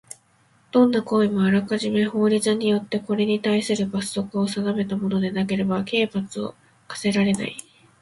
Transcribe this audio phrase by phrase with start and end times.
[0.71, 6.55] どんな行為もあらかじめ法律によってこれにたいする罰則を定めたものでなければ刑罰を
[6.87, 7.55] 科せられない。